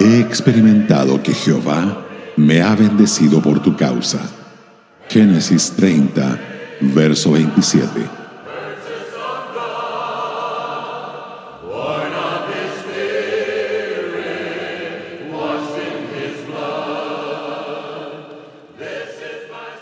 [0.00, 4.20] He experimentado que Jehová me ha bendecido por tu causa.
[5.10, 6.38] Génesis 30,
[6.80, 8.08] verso 27.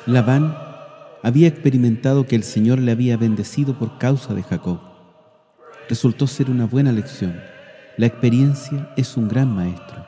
[0.07, 0.70] Labán
[1.23, 4.81] había experimentado que el Señor le había bendecido por causa de Jacob.
[5.89, 7.41] Resultó ser una buena lección.
[7.97, 10.07] La experiencia es un gran maestro.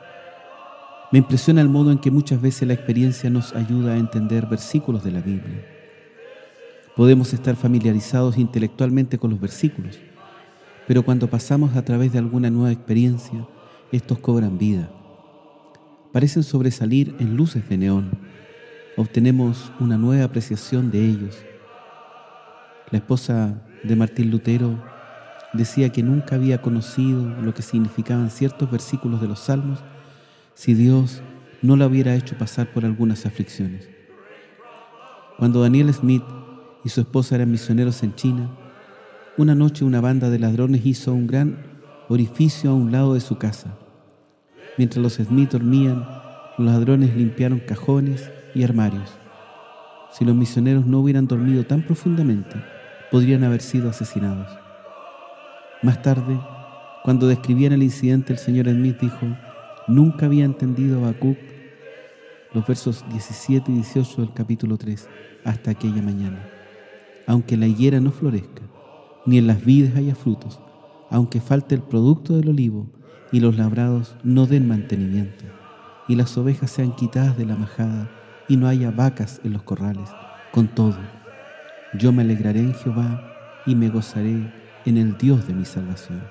[1.11, 5.03] Me impresiona el modo en que muchas veces la experiencia nos ayuda a entender versículos
[5.03, 5.63] de la Biblia.
[6.95, 9.99] Podemos estar familiarizados intelectualmente con los versículos,
[10.87, 13.47] pero cuando pasamos a través de alguna nueva experiencia,
[13.91, 14.89] estos cobran vida.
[16.11, 18.11] Parecen sobresalir en luces de neón.
[18.95, 21.43] Obtenemos una nueva apreciación de ellos.
[22.91, 24.83] La esposa de Martín Lutero
[25.51, 29.79] decía que nunca había conocido lo que significaban ciertos versículos de los salmos
[30.53, 31.23] si Dios
[31.63, 33.89] no la hubiera hecho pasar por algunas aflicciones.
[35.39, 36.23] Cuando Daniel Smith
[36.83, 38.51] y su esposa eran misioneros en China,
[39.37, 41.57] una noche una banda de ladrones hizo un gran
[42.09, 43.75] orificio a un lado de su casa.
[44.77, 46.05] Mientras los Smith dormían,
[46.57, 49.11] los ladrones limpiaron cajones y armarios.
[50.11, 52.55] Si los misioneros no hubieran dormido tan profundamente,
[53.11, 54.47] podrían haber sido asesinados.
[55.81, 56.39] Más tarde,
[57.03, 59.25] cuando describían el incidente, el señor Smith dijo,
[59.87, 61.37] nunca había entendido a Habacuc
[62.53, 65.09] los versos 17 y 18 del capítulo 3
[65.43, 66.47] hasta aquella mañana.
[67.25, 68.61] Aunque la higuera no florezca,
[69.25, 70.59] ni en las vides haya frutos,
[71.09, 72.87] aunque falte el producto del olivo
[73.31, 75.45] y los labrados no den mantenimiento,
[76.07, 78.09] y las ovejas sean quitadas de la majada
[78.47, 80.09] y no haya vacas en los corrales,
[80.51, 80.97] con todo,
[81.95, 83.21] yo me alegraré en Jehová
[83.67, 84.51] y me gozaré
[84.85, 86.23] en el Dios de mi salvación.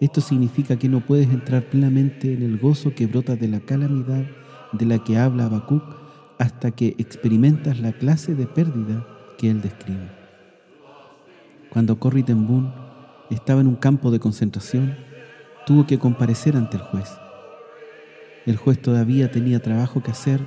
[0.00, 4.24] Esto significa que no puedes entrar plenamente en el gozo que brota de la calamidad
[4.72, 5.82] de la que habla Habacuc
[6.38, 9.06] hasta que experimentas la clase de pérdida
[9.38, 10.08] que él describe.
[11.70, 12.46] Cuando Corrie ten
[13.30, 14.96] estaba en un campo de concentración,
[15.66, 17.10] tuvo que comparecer ante el juez.
[18.46, 20.40] El juez todavía tenía trabajo que hacer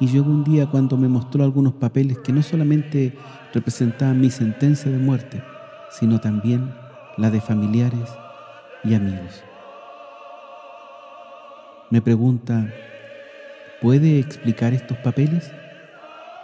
[0.00, 3.16] y llegó un día cuando me mostró algunos papeles que no solamente
[3.54, 5.42] representaban mi sentencia de muerte,
[5.90, 6.72] sino también
[7.16, 8.10] la de familiares
[8.84, 9.42] y amigos.
[11.90, 12.70] Me pregunta,
[13.80, 15.50] ¿puede explicar estos papeles?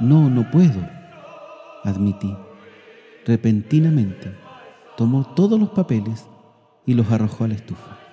[0.00, 0.88] No, no puedo,
[1.84, 2.34] admití.
[3.26, 4.32] Repentinamente
[4.96, 6.26] tomó todos los papeles
[6.86, 8.03] y los arrojó a la estufa.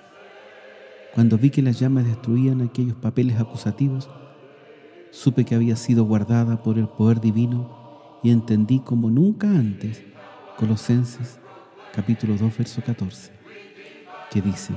[1.14, 4.08] Cuando vi que las llamas destruían aquellos papeles acusativos,
[5.10, 10.02] supe que había sido guardada por el poder divino y entendí como nunca antes
[10.56, 11.38] Colosenses
[11.94, 13.30] capítulo 2, verso 14,
[14.30, 14.72] que dice,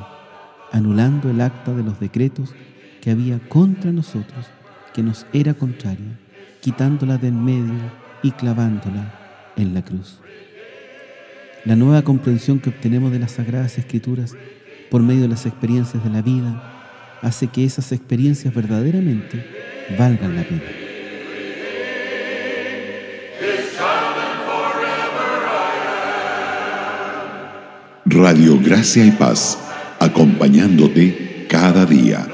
[0.72, 2.54] anulando el acta de los decretos
[3.02, 4.48] que había contra nosotros,
[4.94, 6.20] que nos era contraria,
[6.60, 7.92] quitándola de en medio
[8.24, 10.20] y clavándola en la cruz.
[11.64, 14.36] La nueva comprensión que obtenemos de las Sagradas Escrituras
[14.90, 16.72] por medio de las experiencias de la vida
[17.22, 19.46] hace que esas experiencias verdaderamente
[19.98, 20.62] valgan la pena.
[28.06, 29.58] Radio Gracia y Paz,
[30.00, 32.28] acompañándote cada día.